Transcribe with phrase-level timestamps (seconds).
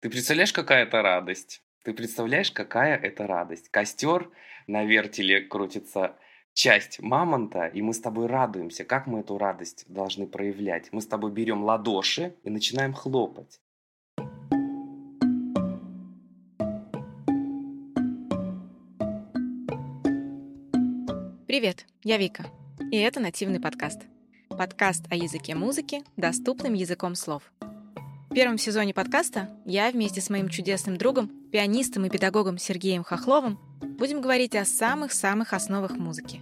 [0.00, 1.60] Ты представляешь, какая это радость?
[1.82, 3.68] Ты представляешь, какая это радость?
[3.68, 4.30] Костер
[4.68, 6.14] на вертеле крутится
[6.52, 8.84] часть мамонта, и мы с тобой радуемся.
[8.84, 10.92] Как мы эту радость должны проявлять?
[10.92, 13.60] Мы с тобой берем ладоши и начинаем хлопать.
[21.48, 22.44] Привет, я Вика,
[22.92, 24.02] и это нативный подкаст.
[24.48, 27.42] Подкаст о языке музыки доступным языком слов.
[28.38, 33.58] Первом сезоне подкаста я вместе с моим чудесным другом, пианистом и педагогом Сергеем Хохловым
[33.98, 36.40] будем говорить о самых-самых основах музыки.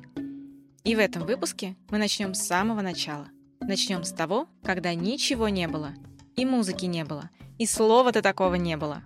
[0.85, 3.29] И в этом выпуске мы начнем с самого начала.
[3.63, 5.95] Начнем с того, когда ничего не было,
[6.35, 9.03] и музыки не было, и слова-то такого не было.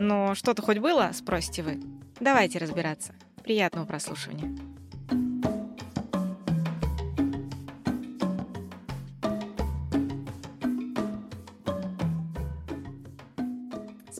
[0.00, 1.80] Но что-то хоть было, спросите вы?
[2.18, 3.14] Давайте разбираться.
[3.44, 4.71] Приятного прослушивания.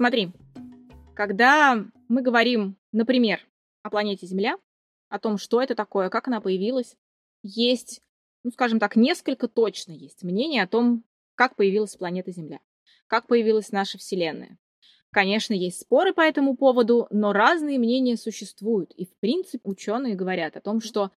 [0.03, 0.33] Смотри,
[1.15, 3.39] когда мы говорим, например,
[3.85, 4.57] о планете Земля,
[5.09, 6.97] о том, что это такое, как она появилась,
[7.45, 8.01] есть,
[8.43, 11.05] ну, скажем так, несколько точно есть мнений о том,
[11.37, 12.59] как появилась планета Земля,
[13.07, 14.59] как появилась наша Вселенная.
[15.13, 18.91] Конечно, есть споры по этому поводу, но разные мнения существуют.
[18.95, 21.13] И, в принципе, ученые говорят о том, что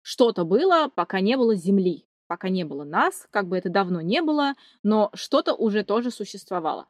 [0.00, 4.22] что-то было, пока не было Земли, пока не было нас, как бы это давно не
[4.22, 6.86] было, но что-то уже тоже существовало.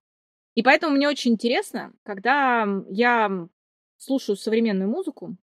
[0.54, 3.48] И поэтому мне очень интересно, когда я
[3.96, 5.36] слушаю современную музыку,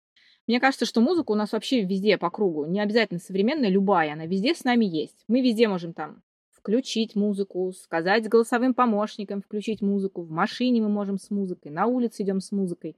[0.47, 4.25] мне кажется, что музыка у нас вообще везде по кругу, не обязательно современная, любая, она
[4.25, 5.23] везде с нами есть.
[5.27, 11.17] Мы везде можем там включить музыку, сказать голосовым помощникам включить музыку, в машине мы можем
[11.17, 12.95] с музыкой, на улице идем с музыкой.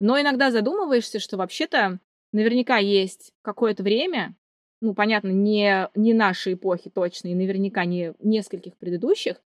[0.00, 2.00] Но иногда задумываешься, что вообще-то
[2.32, 4.36] наверняка есть какое-то время,
[4.80, 9.40] ну, понятно, не, не нашей эпохи точно, и наверняка не нескольких предыдущих,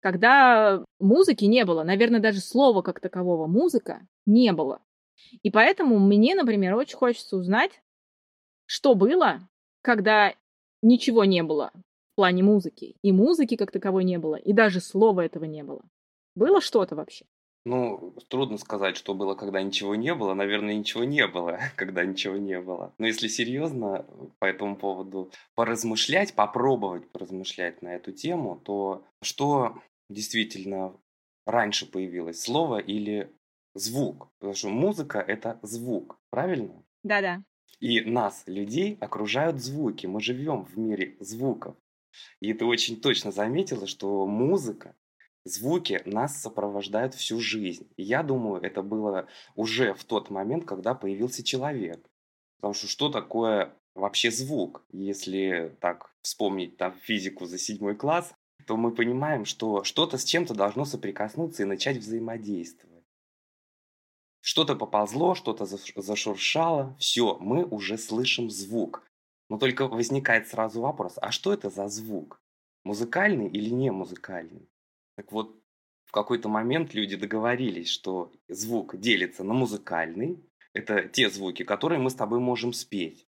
[0.00, 1.82] когда музыки не было.
[1.82, 4.80] Наверное, даже слова как такового музыка не было.
[5.42, 7.82] И поэтому мне, например, очень хочется узнать,
[8.66, 9.48] что было,
[9.82, 10.34] когда
[10.82, 11.72] ничего не было
[12.12, 12.96] в плане музыки.
[13.02, 15.82] И музыки как таковой не было, и даже слова этого не было.
[16.34, 17.24] Было что-то вообще?
[17.64, 20.32] Ну, трудно сказать, что было, когда ничего не было.
[20.32, 22.94] Наверное, ничего не было, когда ничего не было.
[22.98, 24.06] Но если серьезно
[24.38, 29.74] по этому поводу поразмышлять, попробовать поразмышлять на эту тему, то что
[30.08, 30.98] действительно
[31.46, 33.32] раньше появилось, слово или
[33.74, 34.30] звук?
[34.38, 36.84] Потому что музыка– это звук, правильно?
[37.02, 37.42] Да-да.
[37.80, 40.06] И нас, людей, окружают звуки.
[40.06, 41.76] Мы живем в мире звуков.
[42.40, 44.96] И ты очень точно заметила, что музыка,
[45.44, 47.88] звуки нас сопровождают всю жизнь.
[47.96, 52.08] И я думаю, это было уже в тот момент, когда появился человек.
[52.56, 54.84] Потому что что такое вообще звук?
[54.90, 58.34] Если так вспомнить там физику за седьмой класс,
[58.68, 63.06] то мы понимаем, что что-то с чем-то должно соприкоснуться и начать взаимодействовать.
[64.42, 69.10] Что-то поползло, что-то зашуршало, все, мы уже слышим звук.
[69.48, 72.42] Но только возникает сразу вопрос, а что это за звук?
[72.84, 74.68] Музыкальный или не музыкальный?
[75.16, 75.58] Так вот,
[76.04, 80.44] в какой-то момент люди договорились, что звук делится на музыкальный.
[80.74, 83.26] Это те звуки, которые мы с тобой можем спеть.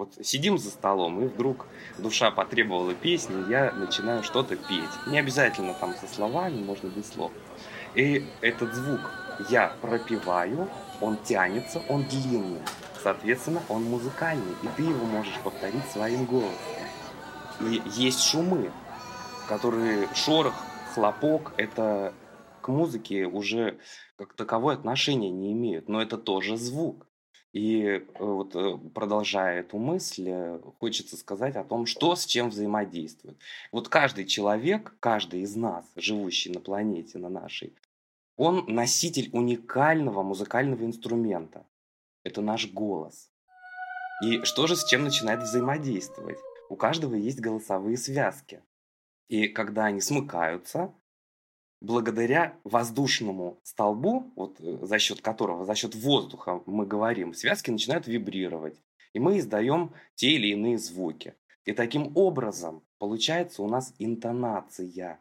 [0.00, 1.66] Вот сидим за столом, и вдруг
[1.98, 4.88] душа потребовала песни, я начинаю что-то петь.
[5.06, 7.30] Не обязательно там со словами, можно без слов.
[7.94, 9.00] И этот звук
[9.50, 10.70] я пропиваю,
[11.02, 12.62] он тянется, он длинный.
[13.02, 16.56] Соответственно, он музыкальный, и ты его можешь повторить своим голосом.
[17.60, 18.72] И есть шумы,
[19.48, 20.54] которые шорох,
[20.94, 22.14] хлопок, это
[22.62, 23.78] к музыке уже
[24.16, 27.06] как таковое отношение не имеют, но это тоже звук.
[27.52, 32.50] И э, вот э, продолжая эту мысль, э, хочется сказать о том, что с чем
[32.50, 33.38] взаимодействует.
[33.72, 37.74] Вот каждый человек, каждый из нас, живущий на планете, на нашей,
[38.36, 41.66] он носитель уникального музыкального инструмента.
[42.22, 43.30] Это наш голос.
[44.22, 46.38] И что же с чем начинает взаимодействовать?
[46.68, 48.62] У каждого есть голосовые связки.
[49.28, 50.94] И когда они смыкаются,
[51.80, 58.06] благодаря воздушному столбу, вот э, за счет которого, за счет воздуха мы говорим, связки начинают
[58.06, 58.76] вибрировать,
[59.12, 61.34] и мы издаем те или иные звуки.
[61.64, 65.20] И таким образом получается у нас интонация.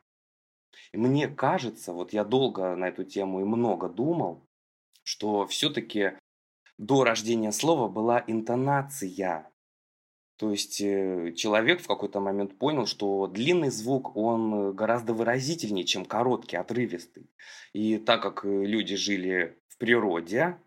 [0.92, 4.44] И мне кажется, вот я долго на эту тему и много думал,
[5.04, 6.13] что все-таки
[6.78, 9.49] до рождения слова была интонация.
[10.39, 16.06] То есть э, человек в какой-то момент понял, что длинный звук, он гораздо выразительнее, чем
[16.06, 17.30] короткий, отрывистый.
[17.74, 20.57] И так как э, люди жили в природе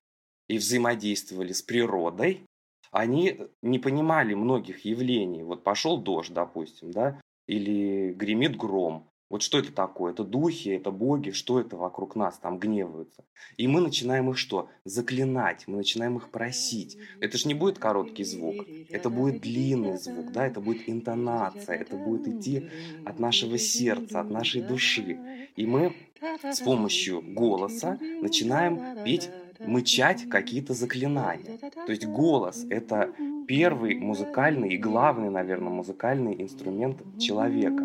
[0.46, 2.44] и взаимодействовали с природой,
[2.90, 5.42] они не понимали многих явлений.
[5.42, 9.08] Вот пошел дождь, допустим, да, или гремит гром.
[9.32, 10.12] Вот что это такое?
[10.12, 13.24] Это духи, это боги, что это вокруг нас там гневаются?
[13.56, 14.68] И мы начинаем их что?
[14.84, 16.98] Заклинать, мы начинаем их просить.
[17.18, 21.96] Это же не будет короткий звук, это будет длинный звук, да, это будет интонация, это
[21.96, 22.68] будет идти
[23.06, 25.18] от нашего сердца, от нашей души.
[25.56, 25.96] И мы
[26.44, 29.30] с помощью голоса начинаем петь
[29.60, 31.58] мычать какие-то заклинания.
[31.86, 33.10] То есть голос– это
[33.48, 37.82] первый музыкальный и главный, наверное, музыкальный инструмент человека.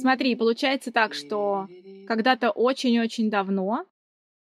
[0.00, 1.68] Смотри, получается так, что
[2.06, 3.86] когда-то очень-очень давно,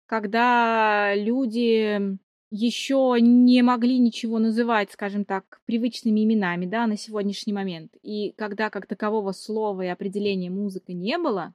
[0.06, 2.18] когда люди
[2.52, 8.70] еще не могли ничего называть, скажем так, привычными именами, да, на сегодняшний момент, и когда
[8.70, 11.54] как такового слова и определения музыка не было,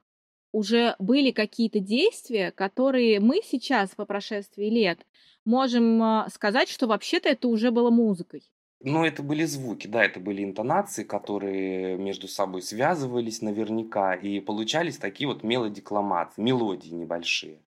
[0.51, 5.05] уже были какие-то действия, которые мы сейчас, по прошествии лет,
[5.43, 8.43] можем а, сказать, что вообще-то это уже было музыкой.
[8.81, 14.97] Ну, это были звуки, да, это были интонации, которые между собой связывались наверняка, и получались
[14.97, 17.61] такие вот мелодикламации, мелодии небольшие.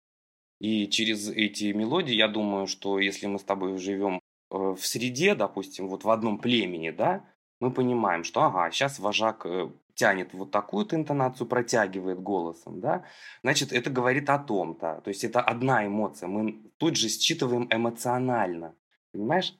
[0.60, 4.20] И через эти мелодии, я думаю, что если мы с тобой живем
[4.50, 7.24] э, в среде, допустим, вот в одном племени, да,
[7.60, 13.04] мы понимаем, что, ага, сейчас вожак э, тянет вот такую-то интонацию, протягивает голосом, да,
[13.42, 15.00] значит, это говорит о том-то.
[15.04, 18.74] То есть это одна эмоция, мы тут же считываем эмоционально,
[19.12, 19.56] понимаешь?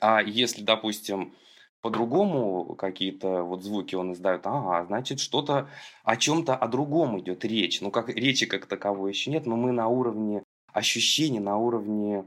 [0.00, 1.34] А если, допустим,
[1.80, 5.68] по-другому какие-то вот звуки он издает, ага, значит, что-то
[6.04, 7.80] о чем-то о другом идет речь.
[7.80, 12.24] Ну, как речи как таковой еще нет, но мы на уровне ощущений, на уровне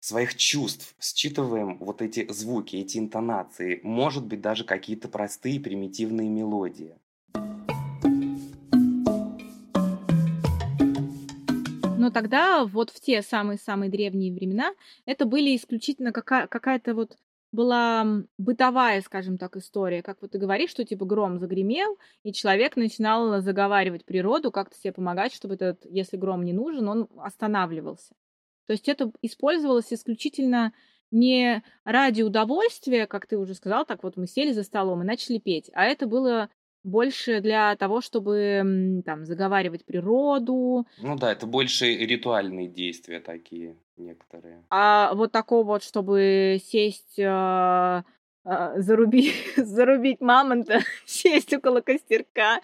[0.00, 6.98] своих чувств считываем вот эти звуки, эти интонации, может быть, даже какие-то простые примитивные мелодии.
[12.02, 14.74] Но тогда, вот в те самые-самые древние времена,
[15.06, 17.16] это были исключительно какая- какая-то вот
[17.52, 20.02] была бытовая, скажем так, история.
[20.02, 24.92] Как вот ты говоришь, что типа гром загремел, и человек начинал заговаривать природу, как-то себе
[24.92, 28.14] помогать, чтобы этот, если гром не нужен, он останавливался.
[28.66, 30.72] То есть это использовалось исключительно
[31.12, 35.38] не ради удовольствия, как ты уже сказал, так вот мы сели за столом и начали
[35.38, 36.48] петь, а это было
[36.84, 40.86] больше для того, чтобы там заговаривать природу.
[40.98, 44.64] Ну да, это больше ритуальные действия такие некоторые.
[44.70, 48.02] А вот такого вот, чтобы сесть, э,
[48.44, 52.60] э, зарубить, зарубить мамонта, сесть около костерка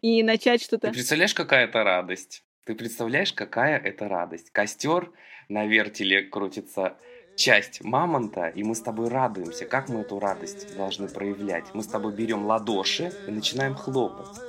[0.00, 0.88] и начать что-то.
[0.88, 2.44] Ты представляешь, какая это радость?
[2.64, 4.50] Ты представляешь, какая это радость?
[4.50, 5.10] Костер
[5.48, 6.96] на вертеле крутится
[7.36, 9.64] часть мамонта, и мы с тобой радуемся.
[9.64, 11.64] Как мы эту радость должны проявлять?
[11.74, 14.40] Мы с тобой берем ладоши и начинаем хлопать.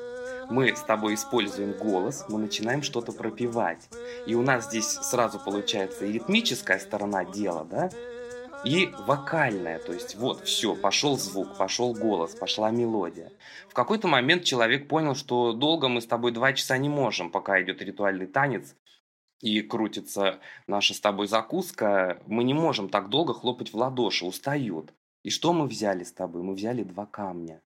[0.50, 3.88] Мы с тобой используем голос, мы начинаем что-то пропевать.
[4.28, 7.90] И у нас здесь сразу получается и ритмическая сторона дела, да,
[8.64, 13.30] и вокальная, то есть вот, все, пошел звук, пошел голос, пошла мелодия.
[13.68, 17.62] В какой-то момент человек понял, что долго мы с тобой два часа не можем, пока
[17.62, 18.76] идет ритуальный танец,
[19.44, 24.94] и крутится наша с тобой закуска, мы не можем так долго хлопать в ладоши, устают.
[25.22, 26.44] И что мы взяли с тобой?
[26.44, 27.62] Мы взяли два камня.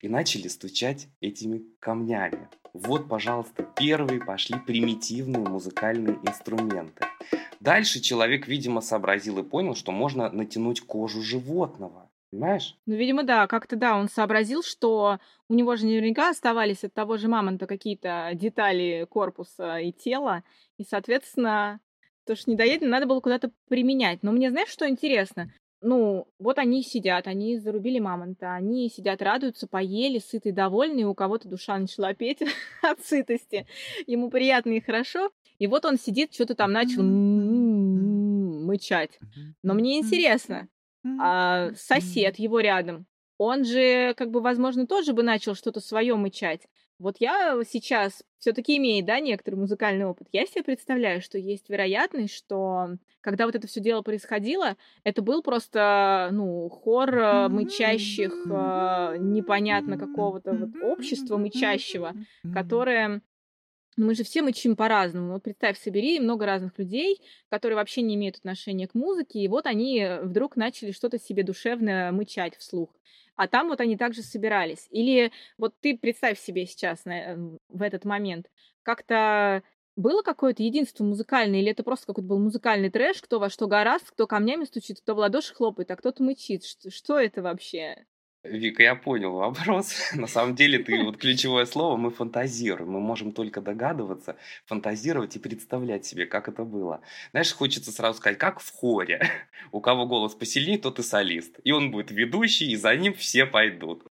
[0.00, 2.48] И начали стучать этими камнями.
[2.72, 7.04] Вот, пожалуйста, первые пошли примитивные музыкальные инструменты.
[7.58, 12.05] Дальше человек, видимо, сообразил и понял, что можно натянуть кожу животного.
[12.30, 12.76] Понимаешь?
[12.86, 15.18] Ну, видимо, да, как-то да, он сообразил, что
[15.48, 20.42] у него же наверняка оставались от того же мамонта какие-то детали корпуса и тела,
[20.76, 21.80] и, соответственно,
[22.26, 24.22] то, что недоедено, надо было куда-то применять.
[24.22, 25.52] Но мне, знаешь, что интересно?
[25.80, 31.48] Ну, вот они сидят, они зарубили мамонта, они сидят, радуются, поели, сытые, довольные, у кого-то
[31.48, 32.42] душа начала петь
[32.82, 33.66] от сытости,
[34.06, 37.02] ему приятно и хорошо, и вот он сидит, что-то там начал
[38.66, 39.20] мычать.
[39.62, 40.68] Но мне интересно,
[41.20, 43.06] а сосед его рядом,
[43.38, 46.62] он же, как бы, возможно, тоже бы начал что-то свое мычать.
[46.98, 50.28] Вот я сейчас все-таки имею, да, некоторый музыкальный опыт.
[50.32, 55.42] Я себе представляю, что есть вероятность, что когда вот это все дело происходило, это был
[55.42, 62.14] просто, ну, хор э, мычащих, э, непонятно какого-то вот общества мычащего,
[62.54, 63.20] которое
[63.96, 65.32] мы же все мычим по-разному.
[65.32, 69.66] Вот представь, собери много разных людей, которые вообще не имеют отношения к музыке, и вот
[69.66, 72.90] они э, вдруг начали что-то себе душевное мычать вслух.
[73.36, 74.86] А там вот они также собирались.
[74.90, 78.50] Или вот ты представь себе сейчас на, эм, в этот момент,
[78.82, 79.62] как-то
[79.96, 84.10] было какое-то единство музыкальное, или это просто какой-то был музыкальный трэш, кто во что гораст,
[84.10, 86.64] кто камнями стучит, кто в ладоши хлопает, а кто-то мычит.
[86.64, 88.06] Что, что это вообще?
[88.50, 89.94] Вика, я понял вопрос.
[90.14, 92.90] На самом деле, ты вот ключевое слово, мы фантазируем.
[92.90, 94.36] Мы можем только догадываться,
[94.66, 97.00] фантазировать и представлять себе, как это было.
[97.32, 99.20] Знаешь, хочется сразу сказать, как в хоре.
[99.72, 101.58] У кого голос посильнее, тот и солист.
[101.64, 104.04] И он будет ведущий, и за ним все пойдут.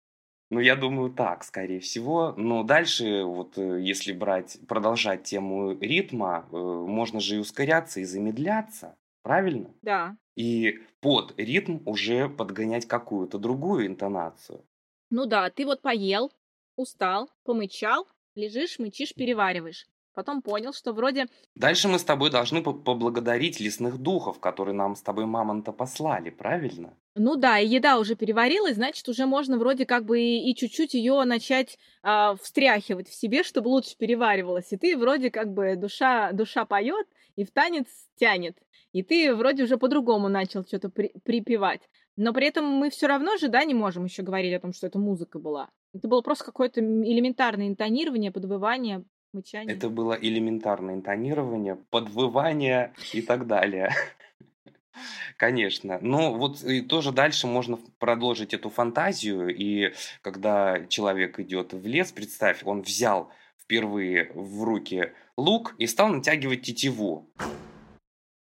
[0.51, 2.35] Ну, я думаю, так, скорее всего.
[2.37, 8.05] Но дальше, вот э, если брать, продолжать тему ритма, э, можно же и ускоряться, и
[8.05, 8.97] замедляться.
[9.25, 9.75] Правильно?
[9.81, 10.17] Да.
[10.37, 14.65] И под ритм уже подгонять какую-то другую интонацию.
[15.11, 16.31] Ну да, ты вот поел,
[16.77, 19.87] устал, помычал, лежишь, мычишь, перевариваешь.
[20.13, 21.27] Потом понял, что вроде...
[21.57, 26.95] Дальше мы с тобой должны поблагодарить лесных духов, которые нам с тобой мамонта послали, правильно?
[27.17, 30.95] Ну да, и еда уже переварилась, значит, уже можно вроде как бы и, и чуть-чуть
[30.95, 34.73] ее начать а, встряхивать в себе, чтобы лучше переваривалась.
[34.73, 38.57] И ты вроде как бы душа, душа поет и в танец тянет
[38.95, 41.83] и ты вроде уже по-другому начал что-то при- припевать.
[42.17, 44.87] Но при этом мы все равно же, да, не можем еще говорить о том, что
[44.87, 45.69] это музыка была.
[45.93, 49.75] Это было просто какое-то элементарное интонирование, подвывание, мычание.
[49.75, 53.91] Это было элементарное интонирование, подвывание и так далее.
[55.37, 55.99] Конечно.
[56.01, 59.53] Но вот и тоже дальше можно продолжить эту фантазию.
[59.53, 66.11] И когда человек идет в лес, представь, он взял впервые в руки лук и стал
[66.11, 67.29] натягивать тетиву.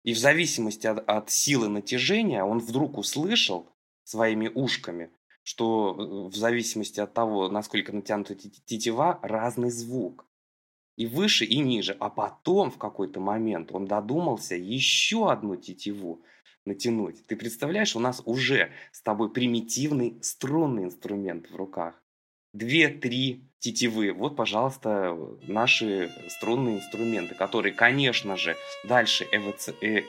[0.04, 3.70] И в зависимости от, от силы натяжения он вдруг услышал
[4.04, 5.12] своими ушками,
[5.44, 10.26] что э, в зависимости от того, насколько натянута тетива, разный звук.
[10.98, 11.96] И выше, и ниже.
[12.00, 16.24] А потом в какой-то момент он додумался еще одну тетиву
[16.66, 17.26] натянуть.
[17.28, 22.01] Ты представляешь, у нас уже с тобой примитивный струнный инструмент в руках.
[22.54, 24.12] Две-три тетивы.
[24.12, 25.18] Вот, пожалуйста,
[25.48, 29.38] наши струнные инструменты, которые, конечно же, дальше э,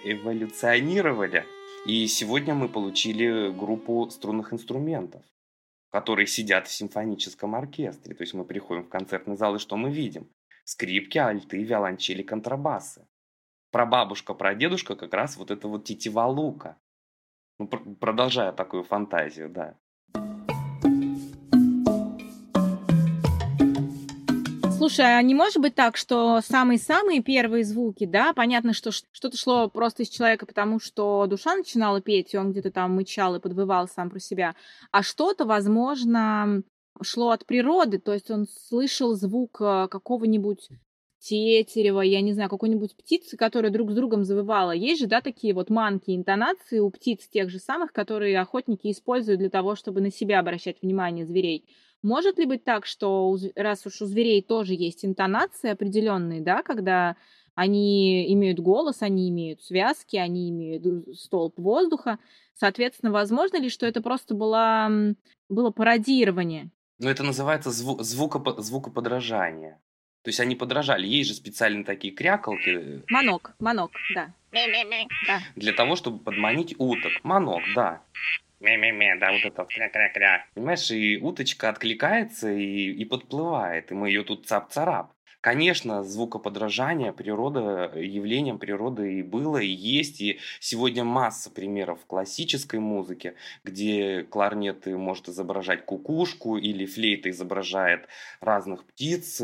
[0.05, 1.45] эволюционировали.
[1.87, 5.23] И сегодня мы получили группу струнных инструментов,
[5.91, 8.15] которые сидят в симфоническом оркестре.
[8.15, 10.29] То есть мы приходим в концертный зал, и что мы видим?
[10.65, 13.07] Скрипки, альты, виолончели, контрабасы.
[13.71, 16.77] Про бабушка, про дедушка как раз вот это вот тетива лука.
[17.59, 19.79] Ну, пр- продолжая такую фантазию, да.
[24.83, 29.69] Слушай, а не может быть так, что самые-самые первые звуки, да, понятно, что что-то шло
[29.69, 33.87] просто из человека, потому что душа начинала петь, и он где-то там мычал и подвывал
[33.87, 34.57] сам про себя,
[34.91, 36.65] а что-то, возможно,
[37.01, 40.69] шло от природы, то есть он слышал звук э, какого-нибудь
[41.21, 44.73] тетерева, я не знаю, какой-нибудь птицы, которая друг с другом завывала.
[44.73, 49.39] Есть же, да, такие вот манки интонации у птиц тех же самых, которые охотники используют
[49.39, 51.69] для того, чтобы на себя обращать внимание зверей.
[52.03, 57.17] Может ли быть так, что раз уж у зверей тоже есть интонации определенные, да, когда
[57.55, 60.85] они имеют голос, они имеют связки, они имеют
[61.19, 62.19] столб воздуха,
[62.55, 65.15] соответственно, возможно ли, что это просто было,
[65.49, 66.71] было пародирование?
[66.99, 69.79] Ну, это называется зву- звукопо- звукоподражание.
[70.23, 71.07] То есть они подражали.
[71.07, 73.03] Есть же специальные такие крякалки.
[73.11, 74.33] Манок, манок, да.
[74.53, 75.41] да.
[75.57, 77.13] Для того, чтобы подманить уток.
[77.25, 78.03] Манок, да.
[78.63, 80.47] Ме-ме-ме, да, вот это кря-кря-кря.
[80.55, 85.13] Понимаешь, и уточка откликается и, и подплывает, и мы ее тут цап-царап.
[85.41, 92.79] Конечно, звукоподражание природа, явлением природы и было, и есть, и сегодня масса примеров в классической
[92.79, 98.07] музыке, где кларнет может изображать кукушку или флейта изображает
[98.41, 99.43] разных птиц.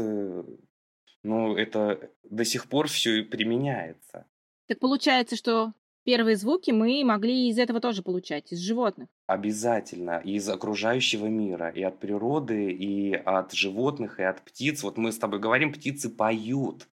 [1.24, 4.26] Ну, это до сих пор все и применяется.
[4.68, 5.72] Так получается, что
[6.04, 9.08] первые звуки мы могли из этого тоже получать, из животных.
[9.26, 10.20] Обязательно.
[10.24, 11.70] Из окружающего мира.
[11.70, 14.82] И от природы, и от животных, и от птиц.
[14.82, 16.88] Вот мы с тобой говорим, птицы поют.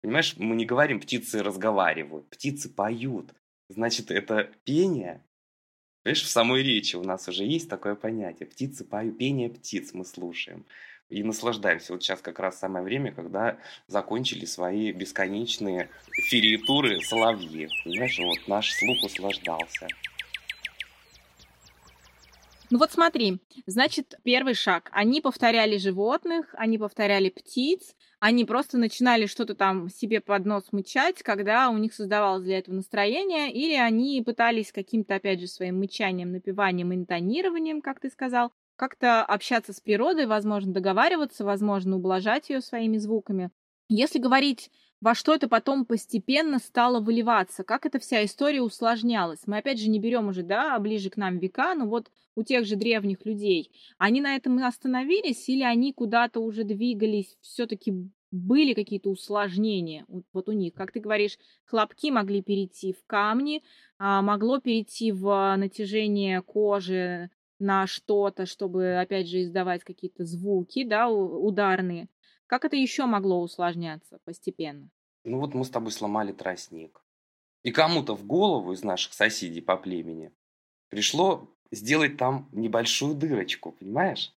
[0.00, 2.28] Понимаешь, мы не говорим, птицы разговаривают.
[2.30, 3.32] Птицы поют.
[3.68, 5.24] Значит, это пение.
[6.02, 8.46] Понимаешь, в самой речи у нас уже есть такое понятие.
[8.46, 9.18] Птицы поют.
[9.18, 10.64] Пение птиц мы слушаем
[11.08, 11.92] и наслаждаемся.
[11.92, 17.68] Вот сейчас как раз самое время, когда закончили свои бесконечные фериетуры соловьи.
[17.84, 19.88] Понимаешь, вот наш слух услаждался.
[22.70, 24.90] Ну вот смотри, значит, первый шаг.
[24.92, 31.22] Они повторяли животных, они повторяли птиц, они просто начинали что-то там себе под нос мычать,
[31.22, 36.30] когда у них создавалось для этого настроение, или они пытались каким-то, опять же, своим мычанием,
[36.30, 42.96] напеванием, интонированием, как ты сказал, как-то общаться с природой, возможно, договариваться, возможно, ублажать ее своими
[42.96, 43.50] звуками.
[43.88, 44.70] Если говорить,
[45.00, 49.46] во что это потом постепенно стало выливаться, как эта вся история усложнялась.
[49.46, 52.64] Мы опять же не берем уже, да, ближе к нам века, но вот у тех
[52.64, 57.92] же древних людей, они на этом остановились или они куда-то уже двигались, все-таки
[58.30, 60.74] были какие-то усложнения вот у них.
[60.74, 63.62] Как ты говоришь, хлопки могли перейти в камни,
[63.98, 71.08] а могло перейти в натяжение кожи на что-то, чтобы, опять же, издавать какие-то звуки, да,
[71.08, 72.08] ударные.
[72.46, 74.90] Как это еще могло усложняться постепенно?
[75.24, 77.04] Ну вот мы с тобой сломали тростник.
[77.62, 80.32] И кому-то в голову из наших соседей по племени
[80.88, 84.32] пришло сделать там небольшую дырочку, понимаешь?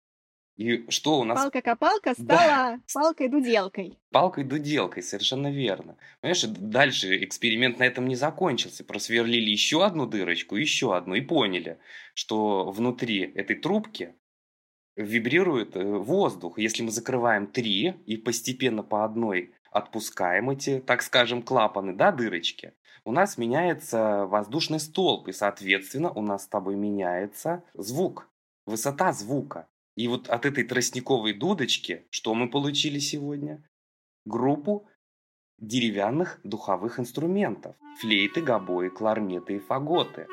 [0.59, 1.41] И что у нас...
[1.41, 2.81] Палка-копалка стала да.
[2.93, 3.97] палкой-дуделкой.
[4.11, 5.97] Палкой-дуделкой, совершенно верно.
[6.21, 8.85] Понимаешь, дальше эксперимент на этом не закончился.
[8.85, 11.79] Просверлили еще одну дырочку, еще одну, и поняли,
[12.13, 14.17] что внутри этой трубки
[14.97, 16.59] вибрирует э, воздух.
[16.59, 22.73] Если мы закрываем три и постепенно по одной отпускаем эти, так скажем, клапаны, да, дырочки,
[23.05, 28.29] у нас меняется воздушный столб, и, соответственно, у нас с тобой меняется звук,
[28.67, 29.69] высота звука.
[29.99, 33.69] И вот от этой тростниковой дудочки, что мы получили сегодня?
[34.25, 34.89] Группу
[35.59, 37.75] деревянных духовых инструментов.
[38.01, 40.29] Флейты, гобои, кларнеты и фаготы.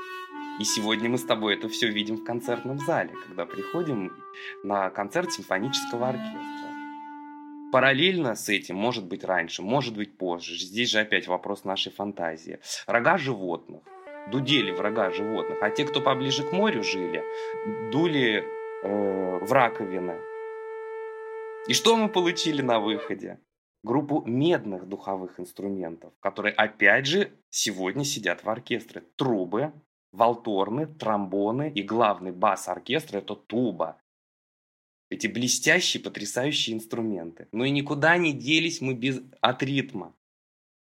[0.59, 4.13] И сегодня мы с тобой это все видим в концертном зале, когда приходим
[4.63, 7.71] на концерт симфонического оркестра.
[7.71, 12.59] Параллельно с этим, может быть раньше, может быть позже, здесь же опять вопрос нашей фантазии.
[12.85, 13.81] Рога животных.
[14.31, 15.57] Дудели в рога животных.
[15.61, 17.23] А те, кто поближе к морю жили,
[17.91, 18.54] дули
[18.85, 20.19] э, в раковины.
[21.67, 23.39] И что мы получили на выходе?
[23.83, 29.03] Группу медных духовых инструментов, которые опять же сегодня сидят в оркестре.
[29.15, 29.73] Трубы,
[30.11, 34.01] валторны, тромбоны и главный бас оркестра– это туба.
[35.09, 37.47] Эти блестящие, потрясающие инструменты.
[37.51, 40.15] Но и никуда не делись мы без от ритма.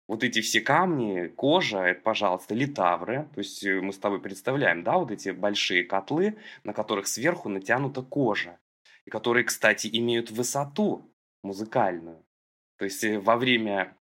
[0.07, 3.29] Вот эти все камни, кожа, это, пожалуйста, литавры.
[3.33, 7.49] То есть э, мы с тобой представляем, да, вот эти большие котлы, на которых сверху
[7.49, 8.59] натянута кожа.
[9.05, 11.09] И которые, кстати, имеют высоту
[11.41, 12.23] музыкальную.
[12.77, 13.95] То есть э, во время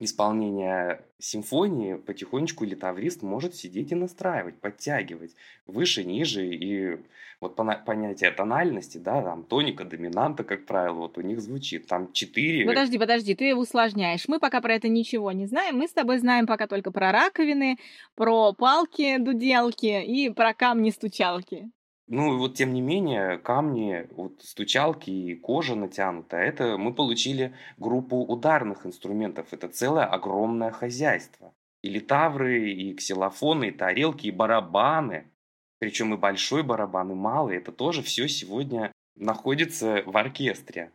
[0.00, 5.34] исполнения симфонии потихонечку литаврист может сидеть и настраивать, подтягивать
[5.66, 6.46] выше, ниже.
[6.46, 6.98] И
[7.40, 11.86] вот понятие тональности, да, там тоника, доминанта, как правило, вот у них звучит.
[11.86, 12.66] Там четыре...
[12.66, 14.28] Подожди, подожди, ты усложняешь.
[14.28, 15.78] Мы пока про это ничего не знаем.
[15.78, 17.78] Мы с тобой знаем пока только про раковины,
[18.14, 21.70] про палки, дуделки и про камни-стучалки.
[22.10, 27.54] Ну, и вот тем не менее, камни, вот стучалки и кожа натянутая, это мы получили
[27.76, 29.52] группу ударных инструментов.
[29.52, 31.52] Это целое огромное хозяйство.
[31.82, 35.30] И литавры, и ксилофоны, и тарелки, и барабаны.
[35.78, 37.58] Причем и большой барабан, и малый.
[37.58, 40.92] Это тоже все сегодня находится в оркестре.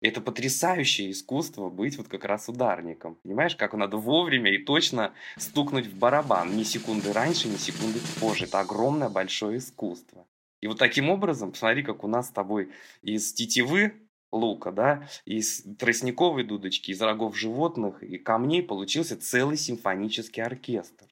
[0.00, 3.16] Это потрясающее искусство быть вот как раз ударником.
[3.22, 6.56] Понимаешь, как надо вовремя и точно стукнуть в барабан.
[6.56, 8.44] Ни секунды раньше, ни секунды позже.
[8.44, 10.26] Это огромное большое искусство.
[10.60, 12.70] И вот таким образом, посмотри, как у нас с тобой
[13.02, 13.94] из тетивы
[14.32, 21.06] лука, да, из тростниковой дудочки, из рогов животных и камней получился целый симфонический оркестр.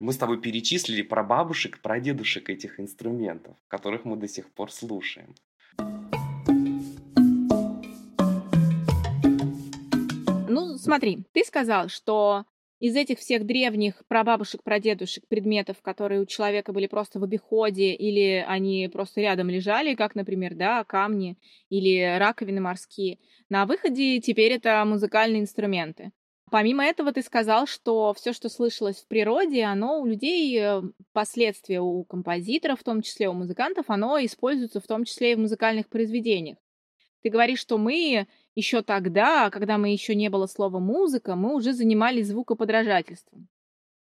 [0.00, 4.70] Мы с тобой перечислили про бабушек, про дедушек этих инструментов, которых мы до сих пор
[4.70, 5.34] слушаем.
[10.78, 12.44] Смотри, ты сказал, что
[12.78, 18.44] из этих всех древних прабабушек, прадедушек предметов, которые у человека были просто в обиходе или
[18.46, 21.38] они просто рядом лежали, как, например, да, камни
[21.70, 26.12] или раковины морские, на выходе теперь это музыкальные инструменты.
[26.50, 30.80] Помимо этого, ты сказал, что все, что слышалось в природе, оно у людей, э,
[31.12, 35.40] последствия у композиторов, в том числе у музыкантов, оно используется в том числе и в
[35.40, 36.58] музыкальных произведениях.
[37.22, 41.72] Ты говоришь, что мы еще тогда, когда мы еще не было слова музыка, мы уже
[41.72, 43.48] занимались звукоподражательством.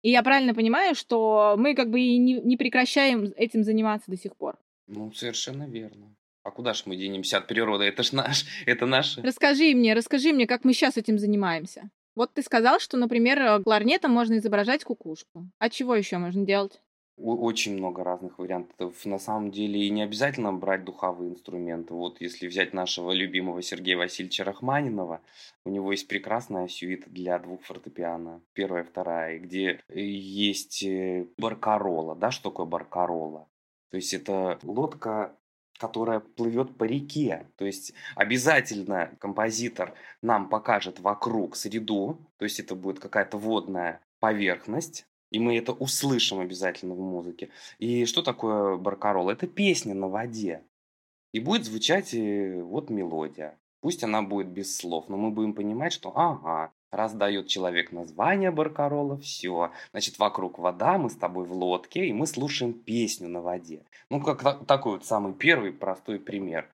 [0.03, 4.17] И я правильно понимаю, что мы как бы и не, не прекращаем этим заниматься до
[4.17, 4.57] сих пор.
[4.87, 6.13] Ну, совершенно верно.
[6.43, 7.85] А куда ж мы денемся от природы?
[7.85, 9.17] Это ж наш, это наш.
[9.17, 11.89] Расскажи мне, расскажи мне, как мы сейчас этим занимаемся.
[12.15, 15.47] Вот ты сказал, что, например, кларнетом можно изображать кукушку.
[15.57, 16.81] А чего еще можно делать?
[17.15, 19.05] Очень много разных вариантов.
[19.05, 21.93] На самом деле и не обязательно брать духовые инструменты.
[21.93, 25.21] Вот если взять нашего любимого Сергея Васильевича Рахманинова,
[25.63, 32.15] у него есть прекрасная сюита для двух фортепиано, первая, вторая, где есть э, баркарола.
[32.15, 33.47] Да, что такое баркарола?
[33.91, 35.37] То есть это лодка
[35.79, 37.47] которая плывет по реке.
[37.57, 45.05] То есть обязательно композитор нам покажет вокруг среду, то есть это будет какая-то водная поверхность,
[45.33, 47.49] и мы это услышим обязательно в музыке.
[47.79, 49.31] И что такое баркарол?
[49.31, 50.61] Это песня на воде.
[51.33, 53.57] И будет звучать э, вот мелодия.
[53.81, 58.51] Пусть она будет без слов, но мы будем понимать, что ага, раз дает человек название
[58.51, 59.71] баркарола, все.
[59.91, 63.83] Значит, вокруг вода, мы с тобой в лодке, и мы слушаем песню на воде.
[64.11, 66.69] Ну, как такой вот самый первый простой пример.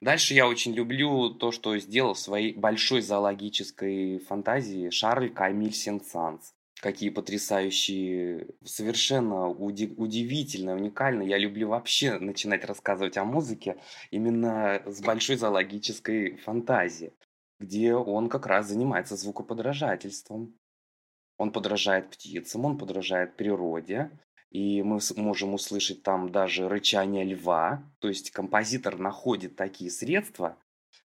[0.00, 6.54] Дальше я очень люблю то, что сделал в своей большой зоологической фантазии Шарль Камиль Сен-Санс
[6.80, 11.22] какие потрясающие, совершенно уди- удивительно, уникально.
[11.22, 13.76] Я люблю вообще начинать рассказывать о музыке
[14.10, 17.12] именно с большой зоологической фантазии,
[17.58, 20.54] где он как раз занимается звукоподражательством.
[21.36, 24.10] Он подражает птицам, он подражает природе,
[24.50, 27.84] и мы можем услышать там даже рычание льва.
[28.00, 30.58] То есть композитор находит такие средства,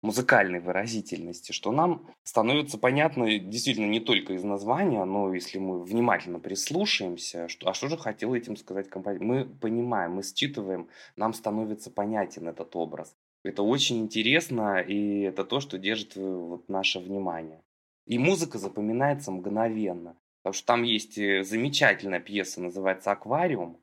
[0.02, 6.38] музыкальной выразительности, что нам становится понятно действительно не только из названия, но если мы внимательно
[6.38, 11.90] прислушаемся, что, а что же хотел этим сказать композитор, мы понимаем, мы считываем, нам становится
[11.90, 13.14] понятен этот образ.
[13.42, 17.62] Это очень интересно, и это то, что держит э, вот наше внимание.
[18.06, 20.16] И музыка запоминается мгновенно.
[20.42, 23.78] Потому что там есть э, замечательная пьеса, называется «Аквариум»,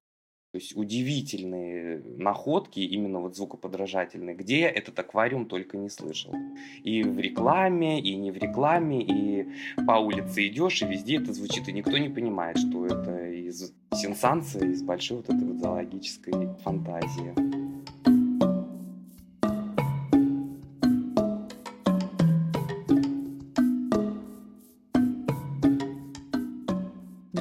[0.52, 6.34] то есть удивительные находки, именно вот звукоподражательные, где я этот аквариум только не слышал.
[6.84, 9.48] И в рекламе, и не в рекламе, и
[9.86, 14.66] по улице идешь, и везде это звучит, и никто не понимает, что это из сенсанса,
[14.66, 16.34] из большой вот этой вот зоологической
[16.64, 17.67] фантазии.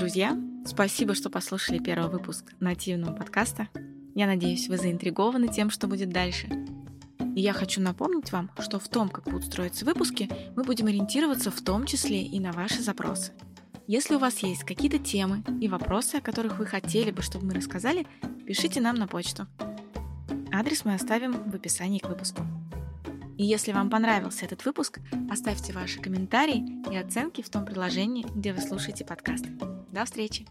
[0.07, 3.67] Друзья, Спасибо, что послушали первый выпуск нативного подкаста.
[4.15, 6.47] Я надеюсь, вы заинтригованы тем, что будет дальше.
[7.35, 11.51] И я хочу напомнить вам, что в том, как будут строиться выпуски, мы будем ориентироваться
[11.51, 13.33] в том числе и на ваши запросы.
[13.89, 17.55] Если у вас есть какие-то темы и вопросы, о которых вы хотели бы, чтобы мы
[17.55, 18.07] рассказали,
[18.47, 19.49] пишите нам на почту.
[20.53, 22.43] Адрес мы оставим в описании к выпуску.
[23.39, 28.53] И если вам понравился этот выпуск, оставьте ваши комментарии и оценки в том приложении, где
[28.53, 29.47] вы слушаете подкаст.
[29.97, 30.45] До встречи!